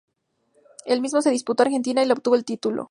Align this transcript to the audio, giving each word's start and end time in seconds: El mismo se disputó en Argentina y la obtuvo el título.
El 0.87 0.99
mismo 0.99 1.21
se 1.21 1.29
disputó 1.29 1.61
en 1.61 1.67
Argentina 1.67 2.01
y 2.01 2.07
la 2.07 2.15
obtuvo 2.15 2.33
el 2.33 2.43
título. 2.43 2.79